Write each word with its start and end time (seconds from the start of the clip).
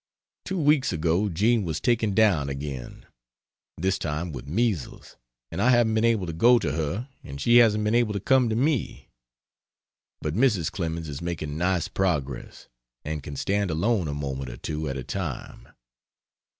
Two 0.45 0.57
weeks 0.59 0.91
ago 0.91 1.29
Jean 1.29 1.63
was 1.63 1.79
taken 1.79 2.15
down 2.15 2.49
again 2.49 3.05
this 3.77 3.99
time 3.99 4.31
with 4.31 4.47
measles, 4.47 5.15
and 5.51 5.61
I 5.61 5.69
haven't 5.69 5.93
been 5.93 6.03
able 6.03 6.25
to 6.25 6.33
go 6.33 6.57
to 6.57 6.71
her 6.71 7.07
and 7.23 7.39
she 7.39 7.57
hasn't 7.57 7.83
been 7.83 7.93
able 7.93 8.13
to 8.13 8.19
come 8.19 8.49
to 8.49 8.55
me. 8.55 9.09
But 10.19 10.33
Mrs. 10.33 10.71
Clemens 10.71 11.07
is 11.07 11.21
making 11.21 11.55
nice 11.55 11.87
progress, 11.87 12.67
and 13.05 13.21
can 13.21 13.35
stand 13.35 13.69
alone 13.69 14.07
a 14.07 14.13
moment 14.15 14.49
or 14.49 14.57
two 14.57 14.89
at 14.89 14.97
a 14.97 15.03
time. 15.03 15.67